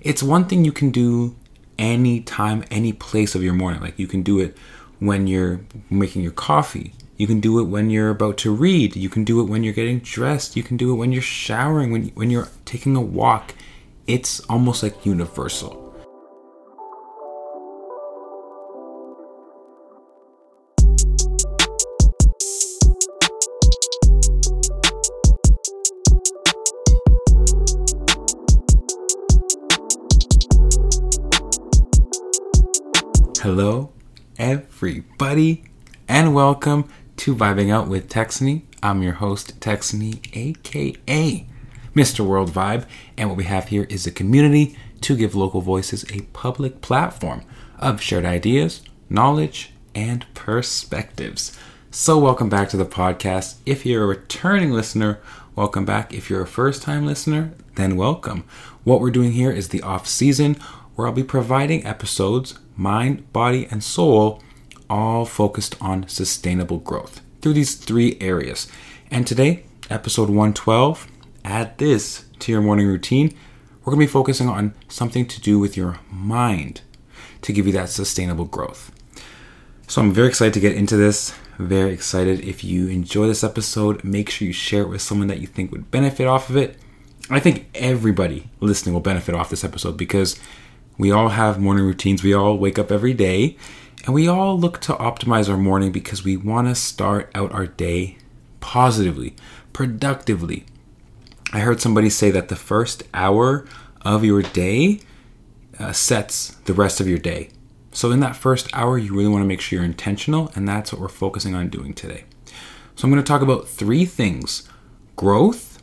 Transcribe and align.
it's 0.00 0.22
one 0.22 0.46
thing 0.46 0.64
you 0.64 0.72
can 0.72 0.90
do 0.90 1.36
any 1.78 2.20
time, 2.20 2.64
any 2.70 2.92
place 2.92 3.34
of 3.34 3.42
your 3.42 3.54
morning. 3.54 3.80
Like 3.80 3.98
you 3.98 4.06
can 4.06 4.22
do 4.22 4.40
it 4.40 4.56
when 4.98 5.26
you're 5.26 5.60
making 5.90 6.22
your 6.22 6.32
coffee. 6.32 6.92
You 7.16 7.26
can 7.26 7.40
do 7.40 7.58
it 7.58 7.64
when 7.64 7.90
you're 7.90 8.10
about 8.10 8.38
to 8.38 8.54
read. 8.54 8.94
You 8.94 9.08
can 9.08 9.24
do 9.24 9.40
it 9.40 9.44
when 9.44 9.64
you're 9.64 9.74
getting 9.74 9.98
dressed. 9.98 10.56
You 10.56 10.62
can 10.62 10.76
do 10.76 10.92
it 10.92 10.96
when 10.96 11.12
you're 11.12 11.22
showering, 11.22 11.90
when, 11.90 12.08
when 12.10 12.30
you're 12.30 12.48
taking 12.64 12.94
a 12.94 13.00
walk. 13.00 13.54
It's 14.06 14.40
almost 14.40 14.82
like 14.82 15.04
universal. 15.04 15.87
Hello, 33.40 33.92
everybody, 34.36 35.62
and 36.08 36.34
welcome 36.34 36.88
to 37.18 37.36
Vibing 37.36 37.72
Out 37.72 37.86
with 37.86 38.08
Texany. 38.08 38.62
I'm 38.82 39.00
your 39.00 39.12
host, 39.12 39.60
Texany, 39.60 40.26
aka 40.36 41.46
Mr. 41.94 42.26
World 42.26 42.50
Vibe, 42.50 42.84
and 43.16 43.28
what 43.28 43.38
we 43.38 43.44
have 43.44 43.68
here 43.68 43.86
is 43.88 44.08
a 44.08 44.10
community 44.10 44.76
to 45.02 45.16
give 45.16 45.36
local 45.36 45.60
voices 45.60 46.04
a 46.10 46.22
public 46.32 46.80
platform 46.80 47.42
of 47.78 48.02
shared 48.02 48.24
ideas, 48.24 48.82
knowledge, 49.08 49.72
and 49.94 50.26
perspectives. 50.34 51.56
So, 51.92 52.18
welcome 52.18 52.48
back 52.48 52.68
to 52.70 52.76
the 52.76 52.84
podcast. 52.84 53.58
If 53.64 53.86
you're 53.86 54.02
a 54.02 54.08
returning 54.08 54.72
listener, 54.72 55.20
welcome 55.54 55.84
back. 55.84 56.12
If 56.12 56.28
you're 56.28 56.42
a 56.42 56.46
first 56.46 56.82
time 56.82 57.06
listener, 57.06 57.52
then 57.76 57.94
welcome. 57.94 58.42
What 58.82 59.00
we're 59.00 59.12
doing 59.12 59.30
here 59.30 59.52
is 59.52 59.68
the 59.68 59.82
off 59.82 60.08
season 60.08 60.54
where 60.96 61.06
I'll 61.06 61.14
be 61.14 61.22
providing 61.22 61.86
episodes 61.86 62.58
mind, 62.78 63.30
body, 63.32 63.66
and 63.70 63.82
soul, 63.84 64.42
all 64.88 65.26
focused 65.26 65.76
on 65.82 66.08
sustainable 66.08 66.78
growth 66.78 67.20
through 67.42 67.52
these 67.52 67.74
three 67.74 68.16
areas. 68.20 68.68
And 69.10 69.26
today, 69.26 69.64
episode 69.90 70.28
112, 70.28 71.08
add 71.44 71.76
this 71.76 72.24
to 72.38 72.52
your 72.52 72.62
morning 72.62 72.86
routine. 72.86 73.36
We're 73.80 73.92
going 73.92 74.00
to 74.00 74.06
be 74.06 74.12
focusing 74.12 74.48
on 74.48 74.74
something 74.88 75.26
to 75.26 75.40
do 75.40 75.58
with 75.58 75.76
your 75.76 75.98
mind 76.10 76.82
to 77.42 77.52
give 77.52 77.66
you 77.66 77.72
that 77.72 77.88
sustainable 77.88 78.44
growth. 78.44 78.92
So 79.88 80.00
I'm 80.00 80.12
very 80.12 80.28
excited 80.28 80.54
to 80.54 80.60
get 80.60 80.74
into 80.74 80.96
this. 80.96 81.34
Very 81.58 81.92
excited. 81.92 82.40
If 82.40 82.62
you 82.62 82.88
enjoy 82.88 83.26
this 83.26 83.42
episode, 83.42 84.04
make 84.04 84.30
sure 84.30 84.46
you 84.46 84.52
share 84.52 84.82
it 84.82 84.88
with 84.88 85.02
someone 85.02 85.28
that 85.28 85.40
you 85.40 85.46
think 85.46 85.72
would 85.72 85.90
benefit 85.90 86.26
off 86.26 86.48
of 86.48 86.56
it. 86.56 86.76
I 87.30 87.40
think 87.40 87.68
everybody 87.74 88.50
listening 88.60 88.94
will 88.94 89.00
benefit 89.00 89.34
off 89.34 89.50
this 89.50 89.64
episode 89.64 89.96
because 89.96 90.38
we 90.98 91.12
all 91.12 91.30
have 91.30 91.60
morning 91.60 91.84
routines. 91.84 92.22
We 92.22 92.34
all 92.34 92.58
wake 92.58 92.78
up 92.78 92.90
every 92.90 93.14
day 93.14 93.56
and 94.04 94.14
we 94.14 94.26
all 94.26 94.58
look 94.58 94.80
to 94.80 94.94
optimize 94.94 95.48
our 95.48 95.56
morning 95.56 95.92
because 95.92 96.24
we 96.24 96.36
want 96.36 96.66
to 96.66 96.74
start 96.74 97.30
out 97.34 97.52
our 97.52 97.66
day 97.66 98.18
positively, 98.60 99.36
productively. 99.72 100.66
I 101.52 101.60
heard 101.60 101.80
somebody 101.80 102.10
say 102.10 102.30
that 102.32 102.48
the 102.48 102.56
first 102.56 103.04
hour 103.14 103.66
of 104.02 104.24
your 104.24 104.42
day 104.42 105.00
uh, 105.78 105.92
sets 105.92 106.56
the 106.64 106.74
rest 106.74 107.00
of 107.00 107.08
your 107.08 107.18
day. 107.18 107.50
So, 107.92 108.10
in 108.10 108.20
that 108.20 108.36
first 108.36 108.68
hour, 108.74 108.98
you 108.98 109.14
really 109.14 109.28
want 109.28 109.42
to 109.42 109.46
make 109.48 109.60
sure 109.60 109.78
you're 109.78 109.84
intentional, 109.84 110.52
and 110.54 110.68
that's 110.68 110.92
what 110.92 111.00
we're 111.00 111.08
focusing 111.08 111.54
on 111.54 111.68
doing 111.68 111.94
today. 111.94 112.24
So, 112.96 113.04
I'm 113.04 113.10
going 113.10 113.22
to 113.22 113.26
talk 113.26 113.40
about 113.40 113.66
three 113.66 114.04
things 114.04 114.68
growth, 115.16 115.80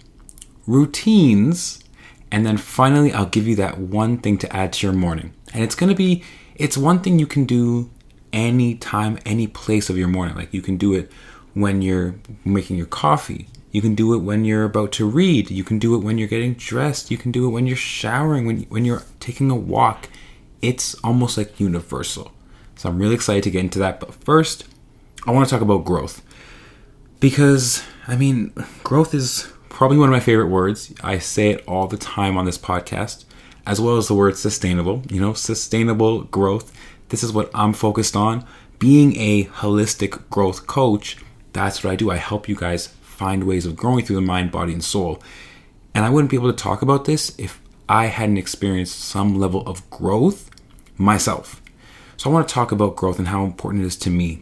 routines, 0.67 1.83
and 2.31 2.45
then 2.45 2.57
finally, 2.57 3.13
I'll 3.13 3.25
give 3.25 3.47
you 3.47 3.55
that 3.57 3.77
one 3.77 4.17
thing 4.17 4.37
to 4.39 4.55
add 4.55 4.73
to 4.73 4.87
your 4.87 4.95
morning. 4.95 5.33
And 5.53 5.63
it's 5.63 5.75
going 5.75 5.89
to 5.89 5.95
be, 5.95 6.23
it's 6.55 6.77
one 6.77 6.99
thing 6.99 7.19
you 7.19 7.27
can 7.27 7.45
do 7.45 7.89
any 8.33 8.75
time, 8.75 9.19
any 9.25 9.47
place 9.47 9.89
of 9.89 9.97
your 9.97 10.07
morning. 10.07 10.35
Like 10.35 10.53
you 10.53 10.61
can 10.61 10.77
do 10.77 10.93
it 10.93 11.11
when 11.53 11.81
you're 11.81 12.15
making 12.43 12.77
your 12.77 12.87
coffee. 12.87 13.47
You 13.71 13.81
can 13.81 13.95
do 13.95 14.13
it 14.13 14.19
when 14.19 14.45
you're 14.45 14.63
about 14.63 14.91
to 14.93 15.07
read. 15.07 15.51
You 15.51 15.63
can 15.63 15.79
do 15.79 15.95
it 15.95 15.99
when 15.99 16.17
you're 16.17 16.27
getting 16.27 16.53
dressed. 16.53 17.11
You 17.11 17.17
can 17.17 17.31
do 17.31 17.45
it 17.45 17.51
when 17.51 17.67
you're 17.67 17.75
showering, 17.75 18.45
when, 18.45 18.61
when 18.63 18.85
you're 18.85 19.03
taking 19.19 19.51
a 19.51 19.55
walk. 19.55 20.09
It's 20.61 20.95
almost 20.95 21.37
like 21.37 21.59
universal. 21.59 22.31
So 22.75 22.89
I'm 22.89 22.99
really 22.99 23.15
excited 23.15 23.43
to 23.43 23.51
get 23.51 23.61
into 23.61 23.79
that. 23.79 23.99
But 23.99 24.13
first, 24.13 24.65
I 25.25 25.31
want 25.31 25.47
to 25.47 25.53
talk 25.53 25.61
about 25.61 25.85
growth. 25.85 26.21
Because, 27.19 27.83
I 28.07 28.15
mean, 28.15 28.53
growth 28.83 29.13
is 29.13 29.51
probably 29.75 29.97
one 29.97 30.07
of 30.07 30.13
my 30.13 30.21
favorite 30.21 30.47
words. 30.47 30.93
I 31.03 31.17
say 31.17 31.49
it 31.49 31.63
all 31.67 31.85
the 31.85 31.97
time 31.97 32.37
on 32.37 32.45
this 32.45 32.57
podcast, 32.57 33.25
as 33.67 33.81
well 33.81 33.97
as 33.97 34.07
the 34.07 34.13
word 34.13 34.37
sustainable. 34.37 35.03
You 35.09 35.19
know, 35.19 35.33
sustainable 35.33 36.23
growth. 36.23 36.71
This 37.09 37.23
is 37.23 37.33
what 37.33 37.51
I'm 37.53 37.73
focused 37.73 38.15
on. 38.15 38.45
Being 38.79 39.17
a 39.17 39.43
holistic 39.43 40.29
growth 40.29 40.65
coach, 40.65 41.17
that's 41.51 41.83
what 41.83 41.91
I 41.91 41.97
do. 41.97 42.09
I 42.09 42.15
help 42.15 42.47
you 42.47 42.55
guys 42.55 42.87
find 42.87 43.43
ways 43.43 43.65
of 43.65 43.75
growing 43.75 44.05
through 44.05 44.15
the 44.15 44.21
mind, 44.21 44.49
body, 44.49 44.71
and 44.71 44.83
soul. 44.83 45.21
And 45.93 46.05
I 46.05 46.09
wouldn't 46.09 46.31
be 46.31 46.37
able 46.37 46.53
to 46.53 46.63
talk 46.63 46.81
about 46.81 47.03
this 47.03 47.37
if 47.37 47.59
I 47.89 48.05
hadn't 48.05 48.37
experienced 48.37 48.97
some 48.97 49.37
level 49.37 49.61
of 49.67 49.89
growth 49.89 50.49
myself. 50.97 51.61
So 52.15 52.29
I 52.29 52.33
want 52.33 52.47
to 52.47 52.53
talk 52.53 52.71
about 52.71 52.95
growth 52.95 53.19
and 53.19 53.27
how 53.27 53.43
important 53.43 53.83
it 53.83 53.87
is 53.87 53.97
to 53.97 54.09
me. 54.09 54.41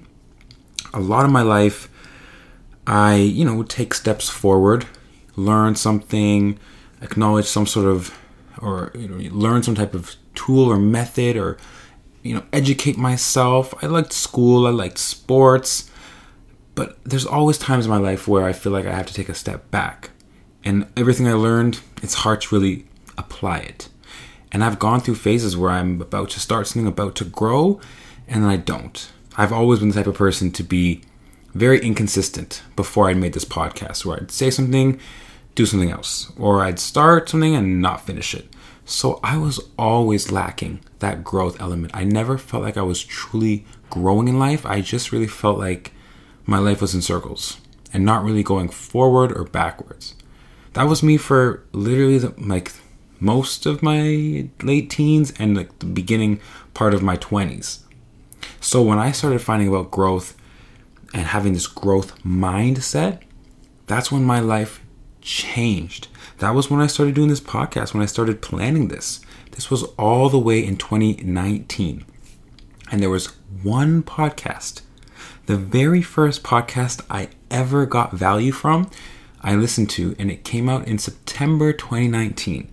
A 0.93 0.99
lot 0.99 1.25
of 1.25 1.31
my 1.31 1.41
life, 1.41 1.89
I, 2.85 3.15
you 3.15 3.43
know, 3.43 3.63
take 3.63 3.95
steps 3.95 4.29
forward 4.29 4.85
learn 5.35 5.75
something, 5.75 6.59
acknowledge 7.01 7.45
some 7.45 7.65
sort 7.65 7.85
of, 7.85 8.17
or 8.61 8.91
you 8.95 9.07
know, 9.07 9.17
learn 9.35 9.63
some 9.63 9.75
type 9.75 9.93
of 9.93 10.15
tool 10.35 10.69
or 10.69 10.77
method, 10.77 11.37
or 11.37 11.57
you 12.21 12.33
know, 12.33 12.43
educate 12.53 12.97
myself. 12.97 13.73
I 13.83 13.87
liked 13.87 14.13
school, 14.13 14.65
I 14.65 14.71
liked 14.71 14.97
sports, 14.97 15.89
but 16.75 16.97
there's 17.03 17.25
always 17.25 17.57
times 17.57 17.85
in 17.85 17.91
my 17.91 17.97
life 17.97 18.27
where 18.27 18.45
I 18.45 18.53
feel 18.53 18.71
like 18.71 18.85
I 18.85 18.95
have 18.95 19.07
to 19.07 19.13
take 19.13 19.29
a 19.29 19.35
step 19.35 19.69
back, 19.71 20.11
and 20.63 20.87
everything 20.95 21.27
I 21.27 21.33
learned, 21.33 21.81
it's 22.01 22.15
hard 22.15 22.41
to 22.41 22.55
really 22.55 22.85
apply 23.17 23.59
it. 23.59 23.89
And 24.51 24.63
I've 24.63 24.79
gone 24.79 25.01
through 25.01 25.15
phases 25.15 25.57
where 25.57 25.71
I'm 25.71 25.99
about 25.99 26.29
to 26.31 26.39
start 26.39 26.67
something, 26.67 26.87
about 26.87 27.15
to 27.15 27.25
grow, 27.25 27.81
and 28.27 28.43
then 28.43 28.49
I 28.49 28.57
don't. 28.57 29.11
I've 29.35 29.51
always 29.51 29.79
been 29.79 29.89
the 29.89 29.95
type 29.95 30.07
of 30.07 30.15
person 30.15 30.51
to 30.51 30.63
be 30.63 31.01
very 31.53 31.79
inconsistent 31.79 32.63
before 32.75 33.09
I 33.09 33.13
made 33.13 33.33
this 33.33 33.45
podcast, 33.45 34.05
where 34.05 34.17
I'd 34.17 34.31
say 34.31 34.49
something 34.49 34.99
do 35.55 35.65
something 35.65 35.91
else, 35.91 36.31
or 36.37 36.63
I'd 36.63 36.79
start 36.79 37.29
something 37.29 37.55
and 37.55 37.81
not 37.81 38.05
finish 38.05 38.33
it. 38.33 38.49
So 38.85 39.19
I 39.23 39.37
was 39.37 39.59
always 39.77 40.31
lacking 40.31 40.81
that 40.99 41.23
growth 41.23 41.61
element. 41.61 41.95
I 41.95 42.03
never 42.03 42.37
felt 42.37 42.63
like 42.63 42.75
I 42.77 42.81
was 42.81 43.03
truly 43.03 43.65
growing 43.89 44.27
in 44.27 44.39
life. 44.39 44.65
I 44.65 44.81
just 44.81 45.11
really 45.11 45.27
felt 45.27 45.59
like 45.59 45.93
my 46.45 46.57
life 46.57 46.81
was 46.81 46.93
in 46.95 47.01
circles 47.01 47.57
and 47.93 48.03
not 48.03 48.23
really 48.23 48.43
going 48.43 48.69
forward 48.69 49.31
or 49.31 49.43
backwards. 49.45 50.15
That 50.73 50.87
was 50.87 51.03
me 51.03 51.17
for 51.17 51.63
literally 51.71 52.17
the, 52.17 52.33
like 52.37 52.73
most 53.19 53.65
of 53.65 53.83
my 53.83 54.49
late 54.63 54.89
teens 54.89 55.31
and 55.39 55.55
like 55.55 55.79
the 55.79 55.85
beginning 55.85 56.41
part 56.73 56.93
of 56.93 57.03
my 57.03 57.15
20s. 57.17 57.79
So 58.59 58.81
when 58.81 58.99
I 58.99 59.11
started 59.11 59.39
finding 59.39 59.69
about 59.69 59.91
growth 59.91 60.35
and 61.13 61.27
having 61.27 61.53
this 61.53 61.67
growth 61.67 62.21
mindset, 62.23 63.21
that's 63.85 64.11
when 64.11 64.23
my 64.23 64.39
life 64.39 64.83
changed. 65.21 66.07
That 66.39 66.55
was 66.55 66.69
when 66.69 66.81
I 66.81 66.87
started 66.87 67.15
doing 67.15 67.29
this 67.29 67.39
podcast, 67.39 67.93
when 67.93 68.03
I 68.03 68.07
started 68.07 68.41
planning 68.41 68.87
this. 68.87 69.21
This 69.51 69.69
was 69.69 69.83
all 69.97 70.29
the 70.29 70.39
way 70.39 70.65
in 70.65 70.77
2019. 70.77 72.05
And 72.91 73.01
there 73.01 73.09
was 73.09 73.27
one 73.61 74.03
podcast, 74.03 74.81
the 75.45 75.55
very 75.55 76.01
first 76.01 76.43
podcast 76.43 77.05
I 77.09 77.29
ever 77.51 77.85
got 77.85 78.13
value 78.13 78.51
from, 78.51 78.89
I 79.41 79.55
listened 79.55 79.89
to, 79.91 80.15
and 80.17 80.31
it 80.31 80.43
came 80.43 80.69
out 80.69 80.87
in 80.87 80.97
September 80.97 81.73
2019. 81.73 82.71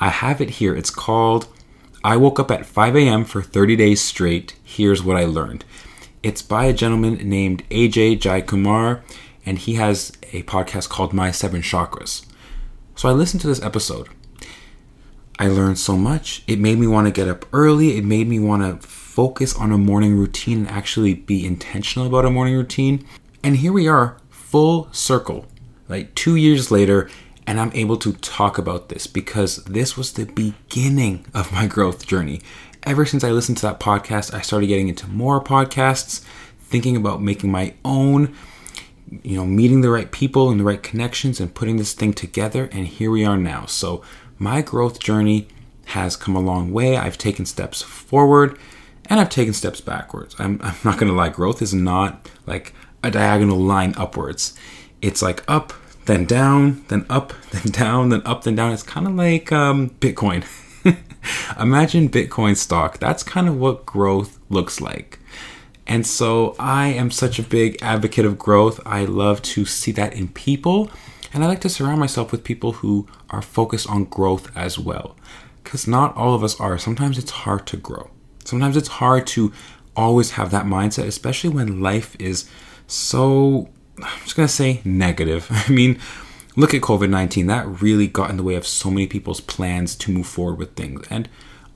I 0.00 0.08
have 0.08 0.40
it 0.40 0.50
here. 0.50 0.74
It's 0.74 0.90
called 0.90 1.48
I 2.04 2.16
Woke 2.16 2.40
Up 2.40 2.50
at 2.50 2.66
5 2.66 2.96
a.m. 2.96 3.24
for 3.24 3.42
30 3.42 3.76
Days 3.76 4.02
Straight. 4.02 4.56
Here's 4.62 5.02
What 5.02 5.16
I 5.16 5.24
Learned. 5.24 5.64
It's 6.22 6.40
by 6.40 6.66
a 6.66 6.72
gentleman 6.72 7.14
named 7.28 7.68
AJ 7.68 8.20
Jayakumar, 8.20 9.00
and 9.44 9.58
he 9.58 9.74
has 9.74 10.12
a 10.32 10.44
podcast 10.44 10.88
called 10.88 11.12
My 11.12 11.32
Seven 11.32 11.62
Chakras. 11.62 12.24
So 12.94 13.08
I 13.08 13.12
listened 13.12 13.40
to 13.40 13.48
this 13.48 13.60
episode. 13.60 14.08
I 15.40 15.48
learned 15.48 15.80
so 15.80 15.96
much. 15.96 16.44
It 16.46 16.60
made 16.60 16.78
me 16.78 16.86
want 16.86 17.08
to 17.08 17.12
get 17.12 17.26
up 17.26 17.44
early. 17.52 17.96
It 17.96 18.04
made 18.04 18.28
me 18.28 18.38
want 18.38 18.62
to 18.62 18.86
focus 18.86 19.56
on 19.56 19.72
a 19.72 19.78
morning 19.78 20.16
routine 20.16 20.58
and 20.58 20.68
actually 20.68 21.14
be 21.14 21.44
intentional 21.44 22.06
about 22.06 22.24
a 22.24 22.30
morning 22.30 22.54
routine. 22.54 23.04
And 23.42 23.56
here 23.56 23.72
we 23.72 23.88
are, 23.88 24.16
full 24.30 24.88
circle, 24.92 25.46
like 25.88 26.14
two 26.14 26.36
years 26.36 26.70
later, 26.70 27.10
and 27.48 27.58
I'm 27.58 27.72
able 27.74 27.96
to 27.96 28.12
talk 28.12 28.58
about 28.58 28.90
this 28.90 29.08
because 29.08 29.56
this 29.64 29.96
was 29.96 30.12
the 30.12 30.26
beginning 30.26 31.26
of 31.34 31.52
my 31.52 31.66
growth 31.66 32.06
journey. 32.06 32.42
Ever 32.84 33.06
since 33.06 33.22
I 33.22 33.30
listened 33.30 33.58
to 33.58 33.66
that 33.66 33.80
podcast, 33.80 34.34
I 34.34 34.40
started 34.40 34.66
getting 34.66 34.88
into 34.88 35.06
more 35.08 35.42
podcasts, 35.42 36.24
thinking 36.60 36.96
about 36.96 37.22
making 37.22 37.50
my 37.50 37.74
own 37.84 38.34
you 39.22 39.36
know, 39.36 39.44
meeting 39.44 39.82
the 39.82 39.90
right 39.90 40.10
people 40.10 40.50
and 40.50 40.58
the 40.58 40.64
right 40.64 40.82
connections 40.82 41.38
and 41.38 41.54
putting 41.54 41.76
this 41.76 41.92
thing 41.92 42.12
together. 42.12 42.68
And 42.72 42.86
here 42.86 43.10
we 43.10 43.24
are 43.24 43.36
now. 43.36 43.66
So, 43.66 44.02
my 44.38 44.62
growth 44.62 44.98
journey 44.98 45.48
has 45.86 46.16
come 46.16 46.34
a 46.34 46.40
long 46.40 46.72
way. 46.72 46.96
I've 46.96 47.18
taken 47.18 47.44
steps 47.44 47.82
forward 47.82 48.58
and 49.08 49.20
I've 49.20 49.28
taken 49.28 49.52
steps 49.52 49.80
backwards. 49.80 50.34
I'm, 50.38 50.60
I'm 50.62 50.74
not 50.84 50.98
going 50.98 51.10
to 51.10 51.16
lie, 51.16 51.28
growth 51.28 51.60
is 51.60 51.74
not 51.74 52.28
like 52.46 52.72
a 53.02 53.10
diagonal 53.10 53.58
line 53.58 53.94
upwards. 53.96 54.54
It's 55.00 55.22
like 55.22 55.44
up, 55.48 55.72
then 56.06 56.24
down, 56.24 56.84
then 56.88 57.04
up, 57.10 57.32
then 57.50 57.70
down, 57.72 58.08
then 58.08 58.22
up, 58.24 58.44
then 58.44 58.54
down. 58.54 58.72
It's 58.72 58.82
kind 58.82 59.06
of 59.06 59.14
like 59.14 59.52
um, 59.52 59.90
Bitcoin. 60.00 60.44
Imagine 61.58 62.08
Bitcoin 62.08 62.56
stock. 62.56 62.98
That's 62.98 63.22
kind 63.22 63.48
of 63.48 63.58
what 63.58 63.86
growth 63.86 64.38
looks 64.48 64.80
like. 64.80 65.18
And 65.86 66.06
so 66.06 66.54
I 66.58 66.88
am 66.88 67.10
such 67.10 67.38
a 67.38 67.42
big 67.42 67.76
advocate 67.82 68.24
of 68.24 68.38
growth. 68.38 68.80
I 68.86 69.04
love 69.04 69.42
to 69.42 69.64
see 69.64 69.92
that 69.92 70.14
in 70.14 70.28
people. 70.28 70.90
And 71.32 71.42
I 71.42 71.46
like 71.46 71.60
to 71.62 71.68
surround 71.68 71.98
myself 71.98 72.30
with 72.30 72.44
people 72.44 72.72
who 72.72 73.06
are 73.30 73.42
focused 73.42 73.88
on 73.88 74.04
growth 74.04 74.54
as 74.56 74.78
well. 74.78 75.16
Because 75.62 75.86
not 75.88 76.16
all 76.16 76.34
of 76.34 76.44
us 76.44 76.58
are. 76.60 76.78
Sometimes 76.78 77.18
it's 77.18 77.30
hard 77.30 77.66
to 77.68 77.76
grow. 77.76 78.10
Sometimes 78.44 78.76
it's 78.76 78.88
hard 78.88 79.26
to 79.28 79.52
always 79.96 80.32
have 80.32 80.50
that 80.50 80.66
mindset, 80.66 81.06
especially 81.06 81.50
when 81.50 81.80
life 81.80 82.16
is 82.18 82.48
so, 82.86 83.70
I'm 83.98 84.20
just 84.22 84.36
going 84.36 84.48
to 84.48 84.52
say 84.54 84.82
negative. 84.84 85.46
I 85.50 85.70
mean, 85.70 85.98
look 86.56 86.74
at 86.74 86.82
COVID 86.82 87.10
19. 87.10 87.46
That 87.46 87.82
really 87.82 88.06
got 88.06 88.30
in 88.30 88.36
the 88.36 88.42
way 88.42 88.54
of 88.54 88.66
so 88.66 88.90
many 88.90 89.06
people's 89.06 89.40
plans 89.40 89.94
to 89.96 90.12
move 90.12 90.26
forward 90.26 90.58
with 90.58 90.74
things. 90.74 91.06
And 91.10 91.28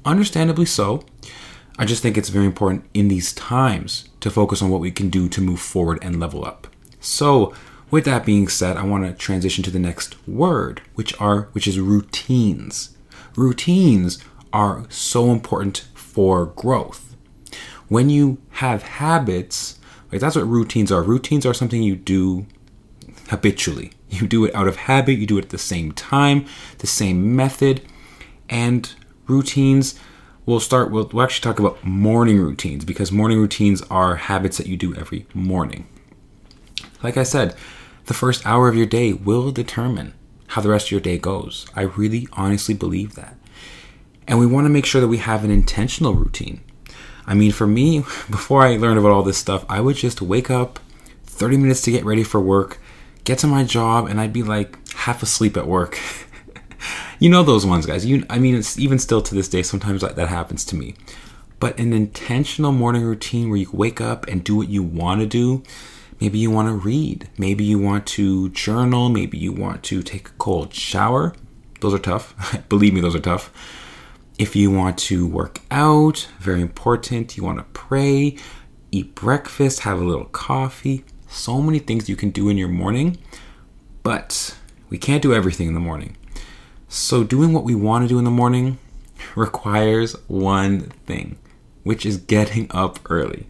understandably 0.04 0.66
so. 0.66 1.04
I 1.78 1.84
just 1.84 2.02
think 2.02 2.16
it's 2.16 2.30
very 2.30 2.46
important 2.46 2.86
in 2.94 3.08
these 3.08 3.34
times 3.34 4.08
to 4.20 4.30
focus 4.30 4.62
on 4.62 4.70
what 4.70 4.80
we 4.80 4.90
can 4.90 5.10
do 5.10 5.28
to 5.28 5.42
move 5.42 5.60
forward 5.60 5.98
and 6.00 6.18
level 6.18 6.44
up. 6.44 6.68
So, 7.00 7.54
with 7.90 8.06
that 8.06 8.24
being 8.24 8.48
said, 8.48 8.78
I 8.78 8.84
want 8.84 9.04
to 9.04 9.12
transition 9.12 9.62
to 9.64 9.70
the 9.70 9.78
next 9.78 10.16
word, 10.26 10.80
which 10.94 11.18
are 11.20 11.48
which 11.52 11.66
is 11.66 11.78
routines. 11.78 12.96
Routines 13.36 14.18
are 14.52 14.86
so 14.88 15.30
important 15.30 15.86
for 15.94 16.46
growth. 16.46 17.14
When 17.88 18.08
you 18.08 18.38
have 18.52 18.82
habits, 18.82 19.78
like 20.10 20.22
that's 20.22 20.34
what 20.36 20.48
routines 20.48 20.90
are. 20.90 21.02
Routines 21.02 21.44
are 21.44 21.54
something 21.54 21.82
you 21.82 21.94
do 21.94 22.46
habitually. 23.28 23.92
You 24.08 24.26
do 24.26 24.44
it 24.44 24.54
out 24.54 24.68
of 24.68 24.76
habit, 24.76 25.18
you 25.18 25.26
do 25.26 25.38
it 25.38 25.44
at 25.44 25.50
the 25.50 25.58
same 25.58 25.92
time, 25.92 26.46
the 26.78 26.86
same 26.86 27.34
method, 27.34 27.82
and 28.48 28.92
routines 29.26 29.98
we'll 30.46 30.60
start 30.60 30.90
we'll, 30.90 31.08
we'll 31.12 31.24
actually 31.24 31.42
talk 31.42 31.58
about 31.58 31.84
morning 31.84 32.38
routines 32.38 32.84
because 32.84 33.12
morning 33.12 33.38
routines 33.38 33.82
are 33.90 34.14
habits 34.14 34.56
that 34.56 34.68
you 34.68 34.76
do 34.76 34.94
every 34.94 35.26
morning. 35.34 35.86
Like 37.02 37.16
i 37.16 37.24
said 37.24 37.54
the 38.06 38.14
first 38.14 38.46
hour 38.46 38.68
of 38.68 38.76
your 38.76 38.86
day 38.86 39.12
will 39.12 39.50
determine 39.50 40.14
how 40.48 40.62
the 40.62 40.68
rest 40.68 40.86
of 40.86 40.92
your 40.92 41.00
day 41.00 41.18
goes. 41.18 41.66
I 41.74 41.82
really 41.82 42.28
honestly 42.34 42.72
believe 42.72 43.16
that. 43.16 43.36
And 44.28 44.38
we 44.38 44.46
want 44.46 44.64
to 44.64 44.70
make 44.70 44.86
sure 44.86 45.00
that 45.00 45.08
we 45.08 45.18
have 45.18 45.42
an 45.42 45.50
intentional 45.50 46.14
routine. 46.14 46.60
I 47.26 47.34
mean 47.34 47.50
for 47.50 47.66
me 47.66 47.98
before 48.30 48.62
i 48.62 48.76
learned 48.76 48.98
about 48.98 49.12
all 49.12 49.24
this 49.24 49.38
stuff 49.38 49.64
i 49.68 49.80
would 49.80 49.96
just 49.96 50.22
wake 50.22 50.50
up 50.50 50.78
30 51.24 51.56
minutes 51.58 51.82
to 51.82 51.90
get 51.90 52.04
ready 52.04 52.22
for 52.22 52.40
work 52.40 52.78
get 53.26 53.38
to 53.38 53.46
my 53.46 53.62
job 53.62 54.06
and 54.06 54.18
i'd 54.18 54.32
be 54.32 54.42
like 54.42 54.78
half 54.92 55.22
asleep 55.22 55.56
at 55.58 55.66
work 55.66 56.00
you 57.18 57.30
know 57.30 57.42
those 57.42 57.64
ones, 57.64 57.86
guys. 57.86 58.04
You, 58.04 58.24
I 58.28 58.38
mean, 58.38 58.54
it's 58.54 58.78
even 58.78 58.98
still 58.98 59.22
to 59.22 59.34
this 59.34 59.48
day. 59.48 59.62
Sometimes 59.62 60.02
that, 60.02 60.16
that 60.16 60.28
happens 60.28 60.64
to 60.66 60.76
me. 60.76 60.94
But 61.58 61.78
an 61.78 61.92
intentional 61.92 62.72
morning 62.72 63.02
routine 63.02 63.48
where 63.48 63.58
you 63.58 63.70
wake 63.72 64.00
up 64.00 64.26
and 64.28 64.44
do 64.44 64.56
what 64.56 64.68
you 64.68 64.82
want 64.82 65.20
to 65.20 65.26
do. 65.26 65.62
Maybe 66.20 66.38
you 66.38 66.50
want 66.50 66.68
to 66.68 66.74
read. 66.74 67.28
Maybe 67.38 67.64
you 67.64 67.78
want 67.78 68.06
to 68.08 68.50
journal. 68.50 69.08
Maybe 69.08 69.38
you 69.38 69.52
want 69.52 69.82
to 69.84 70.02
take 70.02 70.28
a 70.28 70.32
cold 70.32 70.74
shower. 70.74 71.34
Those 71.80 71.94
are 71.94 71.98
tough. 71.98 72.34
Believe 72.68 72.92
me, 72.92 73.00
those 73.00 73.14
are 73.14 73.20
tough. 73.20 73.52
If 74.38 74.54
you 74.54 74.70
want 74.70 74.98
to 74.98 75.26
work 75.26 75.60
out, 75.70 76.28
very 76.40 76.60
important. 76.60 77.38
You 77.38 77.44
want 77.44 77.58
to 77.58 77.64
pray, 77.72 78.36
eat 78.92 79.14
breakfast, 79.14 79.80
have 79.80 79.98
a 79.98 80.04
little 80.04 80.26
coffee. 80.26 81.04
So 81.36 81.60
many 81.60 81.78
things 81.78 82.08
you 82.08 82.16
can 82.16 82.30
do 82.30 82.48
in 82.48 82.56
your 82.56 82.66
morning, 82.66 83.18
but 84.02 84.56
we 84.88 84.96
can't 84.96 85.22
do 85.22 85.34
everything 85.34 85.68
in 85.68 85.74
the 85.74 85.80
morning. 85.80 86.16
So, 86.88 87.24
doing 87.24 87.52
what 87.52 87.62
we 87.62 87.74
want 87.74 88.04
to 88.04 88.08
do 88.08 88.18
in 88.18 88.24
the 88.24 88.30
morning 88.30 88.78
requires 89.36 90.14
one 90.28 90.92
thing, 91.04 91.36
which 91.82 92.06
is 92.06 92.16
getting 92.16 92.68
up 92.70 92.98
early. 93.10 93.46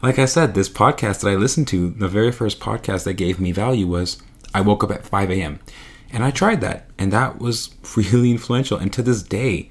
Like 0.00 0.18
I 0.18 0.24
said, 0.24 0.54
this 0.54 0.70
podcast 0.70 1.20
that 1.20 1.28
I 1.28 1.34
listened 1.34 1.68
to, 1.68 1.90
the 1.90 2.08
very 2.08 2.32
first 2.32 2.60
podcast 2.60 3.04
that 3.04 3.14
gave 3.14 3.38
me 3.38 3.52
value 3.52 3.86
was 3.86 4.16
I 4.54 4.62
woke 4.62 4.82
up 4.82 4.90
at 4.90 5.04
5 5.04 5.30
a.m. 5.30 5.60
And 6.10 6.24
I 6.24 6.30
tried 6.30 6.62
that, 6.62 6.88
and 6.98 7.12
that 7.12 7.38
was 7.38 7.74
really 7.96 8.30
influential. 8.30 8.78
And 8.78 8.90
to 8.94 9.02
this 9.02 9.22
day, 9.22 9.70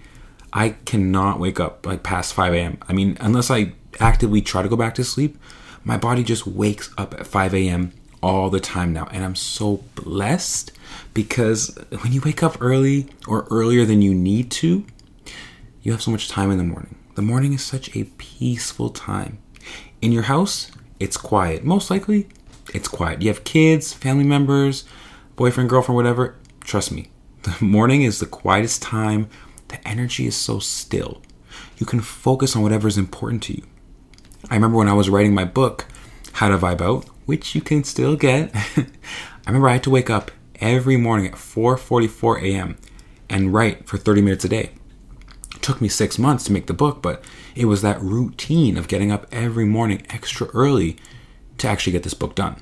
I 0.53 0.75
cannot 0.85 1.39
wake 1.39 1.59
up 1.59 1.87
like 1.87 2.03
past 2.03 2.35
5 2.35 2.53
a.m. 2.53 2.77
I 2.87 2.93
mean, 2.93 3.17
unless 3.19 3.49
I 3.49 3.73
actively 3.99 4.41
try 4.43 4.61
to 4.61 4.69
go 4.69 4.75
back 4.75 4.93
to 4.95 5.03
sleep, 5.03 5.39
my 5.87 5.95
body 5.95 6.21
just 6.21 6.45
wakes 6.45 6.93
up 6.97 7.13
at 7.13 7.25
5 7.25 7.53
a.m. 7.53 7.93
all 8.21 8.49
the 8.49 8.59
time 8.59 8.91
now. 8.91 9.07
And 9.09 9.23
I'm 9.23 9.37
so 9.37 9.85
blessed 9.95 10.73
because 11.13 11.79
when 12.01 12.11
you 12.11 12.19
wake 12.19 12.43
up 12.43 12.61
early 12.61 13.07
or 13.25 13.47
earlier 13.49 13.85
than 13.85 14.01
you 14.01 14.13
need 14.13 14.51
to, 14.51 14.85
you 15.81 15.93
have 15.93 16.01
so 16.01 16.11
much 16.11 16.27
time 16.27 16.51
in 16.51 16.57
the 16.57 16.65
morning. 16.65 16.97
The 17.15 17.21
morning 17.21 17.53
is 17.53 17.63
such 17.63 17.95
a 17.95 18.03
peaceful 18.17 18.89
time. 18.89 19.39
In 20.01 20.11
your 20.11 20.23
house, 20.23 20.71
it's 20.99 21.15
quiet. 21.15 21.63
Most 21.63 21.89
likely, 21.89 22.27
it's 22.73 22.89
quiet. 22.89 23.21
You 23.21 23.29
have 23.29 23.45
kids, 23.45 23.93
family 23.93 24.25
members, 24.25 24.83
boyfriend, 25.37 25.69
girlfriend, 25.69 25.95
whatever. 25.95 26.35
Trust 26.59 26.91
me, 26.91 27.07
the 27.43 27.55
morning 27.63 28.01
is 28.01 28.19
the 28.19 28.25
quietest 28.25 28.81
time. 28.81 29.29
The 29.69 29.87
energy 29.87 30.27
is 30.27 30.35
so 30.35 30.59
still. 30.59 31.21
You 31.77 31.85
can 31.85 32.01
focus 32.01 32.57
on 32.57 32.61
whatever 32.61 32.89
is 32.89 32.97
important 32.97 33.41
to 33.43 33.53
you. 33.53 33.63
I 34.49 34.55
remember 34.55 34.77
when 34.77 34.87
I 34.87 34.93
was 34.93 35.09
writing 35.09 35.33
my 35.33 35.45
book, 35.45 35.85
How 36.33 36.49
to 36.49 36.57
Vibe 36.57 36.81
Out, 36.81 37.05
which 37.25 37.55
you 37.55 37.61
can 37.61 37.83
still 37.83 38.15
get. 38.15 38.51
I 38.55 38.85
remember 39.47 39.69
I 39.69 39.73
had 39.73 39.83
to 39.83 39.89
wake 39.89 40.09
up 40.09 40.31
every 40.59 40.97
morning 40.97 41.27
at 41.27 41.33
4:44 41.33 42.41
a.m. 42.43 42.77
and 43.29 43.53
write 43.53 43.87
for 43.87 43.97
30 43.97 44.21
minutes 44.21 44.45
a 44.45 44.49
day. 44.49 44.71
It 45.55 45.61
took 45.61 45.81
me 45.81 45.89
6 45.89 46.17
months 46.17 46.45
to 46.45 46.53
make 46.53 46.67
the 46.67 46.73
book, 46.73 47.01
but 47.01 47.23
it 47.55 47.65
was 47.65 47.81
that 47.81 48.01
routine 48.01 48.77
of 48.77 48.87
getting 48.87 49.11
up 49.11 49.25
every 49.31 49.65
morning 49.65 50.05
extra 50.09 50.47
early 50.47 50.97
to 51.57 51.67
actually 51.67 51.93
get 51.93 52.03
this 52.03 52.13
book 52.13 52.35
done. 52.35 52.57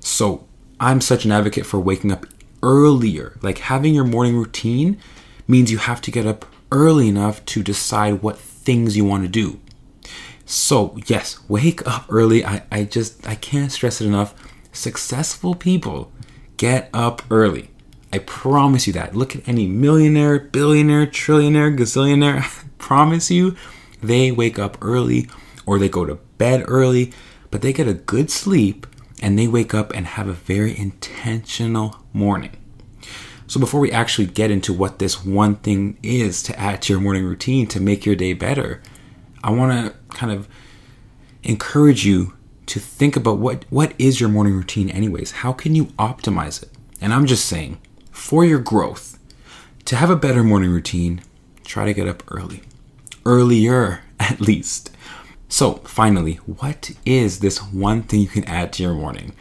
So, 0.00 0.46
I'm 0.78 1.00
such 1.00 1.24
an 1.24 1.32
advocate 1.32 1.66
for 1.66 1.80
waking 1.80 2.12
up 2.12 2.26
earlier. 2.62 3.38
Like 3.42 3.58
having 3.58 3.94
your 3.94 4.04
morning 4.04 4.36
routine 4.36 4.98
means 5.48 5.72
you 5.72 5.78
have 5.78 6.02
to 6.02 6.10
get 6.10 6.26
up 6.26 6.44
early 6.70 7.08
enough 7.08 7.44
to 7.46 7.62
decide 7.62 8.22
what 8.22 8.38
things 8.38 8.96
you 8.96 9.04
want 9.04 9.22
to 9.22 9.28
do. 9.28 9.60
So, 10.46 10.96
yes, 11.06 11.40
wake 11.48 11.86
up 11.86 12.06
early. 12.08 12.44
I, 12.44 12.62
I 12.72 12.84
just 12.84 13.26
I 13.26 13.34
can't 13.34 13.70
stress 13.70 14.00
it 14.00 14.06
enough. 14.06 14.34
Successful 14.72 15.54
people 15.54 16.12
Get 16.56 16.88
up 16.94 17.22
early. 17.30 17.68
I 18.12 18.18
promise 18.18 18.86
you 18.86 18.92
that. 18.94 19.14
Look 19.14 19.36
at 19.36 19.46
any 19.46 19.66
millionaire, 19.66 20.38
billionaire, 20.38 21.06
trillionaire, 21.06 21.76
gazillionaire. 21.76 22.40
I 22.40 22.68
promise 22.78 23.30
you, 23.30 23.56
they 24.02 24.32
wake 24.32 24.58
up 24.58 24.78
early 24.80 25.28
or 25.66 25.78
they 25.78 25.88
go 25.88 26.06
to 26.06 26.14
bed 26.38 26.64
early, 26.66 27.12
but 27.50 27.60
they 27.60 27.72
get 27.72 27.88
a 27.88 27.94
good 27.94 28.30
sleep 28.30 28.86
and 29.20 29.38
they 29.38 29.48
wake 29.48 29.74
up 29.74 29.94
and 29.94 30.06
have 30.06 30.28
a 30.28 30.32
very 30.32 30.76
intentional 30.76 31.96
morning. 32.12 32.56
So, 33.48 33.60
before 33.60 33.80
we 33.80 33.92
actually 33.92 34.26
get 34.26 34.50
into 34.50 34.72
what 34.72 34.98
this 34.98 35.24
one 35.24 35.56
thing 35.56 35.98
is 36.02 36.42
to 36.44 36.58
add 36.58 36.82
to 36.82 36.92
your 36.92 37.02
morning 37.02 37.24
routine 37.24 37.66
to 37.68 37.80
make 37.80 38.06
your 38.06 38.16
day 38.16 38.32
better, 38.32 38.82
I 39.44 39.50
want 39.50 39.72
to 39.72 39.94
kind 40.16 40.32
of 40.32 40.48
encourage 41.42 42.04
you 42.04 42.34
to 42.66 42.80
think 42.80 43.16
about 43.16 43.38
what 43.38 43.64
what 43.70 43.92
is 43.98 44.20
your 44.20 44.28
morning 44.28 44.54
routine 44.54 44.90
anyways? 44.90 45.30
How 45.30 45.52
can 45.52 45.74
you 45.74 45.86
optimize 45.98 46.62
it? 46.62 46.70
And 47.00 47.12
i'm 47.12 47.26
just 47.26 47.46
saying 47.46 47.78
for 48.10 48.44
your 48.44 48.58
growth 48.58 49.18
to 49.84 49.96
have 49.96 50.10
a 50.10 50.16
better 50.16 50.42
morning 50.42 50.70
routine 50.70 51.20
try 51.64 51.84
to 51.84 51.94
get 51.94 52.08
up 52.08 52.22
early. 52.28 52.62
Earlier 53.24 54.00
at 54.20 54.40
least. 54.40 54.90
So 55.48 55.74
finally 55.84 56.34
what 56.60 56.90
is 57.04 57.38
this 57.38 57.62
one 57.62 58.02
thing 58.02 58.20
you 58.20 58.28
can 58.28 58.44
add 58.44 58.72
to 58.74 58.82
your 58.82 58.94
morning? 58.94 59.34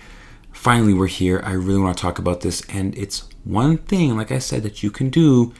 Finally 0.52 0.94
we're 0.94 1.08
here. 1.08 1.42
I 1.44 1.54
really 1.54 1.82
want 1.82 1.98
to 1.98 2.02
talk 2.02 2.20
about 2.20 2.42
this 2.42 2.62
and 2.70 2.96
it's 2.98 3.28
one 3.44 3.78
thing 3.78 4.18
like 4.18 4.32
i 4.32 4.40
said 4.40 4.64
that 4.64 4.82
you 4.82 4.90
can 4.90 5.10
do 5.12 5.54